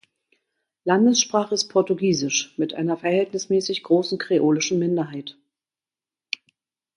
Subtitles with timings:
[0.83, 5.37] Landessprache ist Portugiesisch, mit einer verhältnismäßig großen kreolischen Minderheit.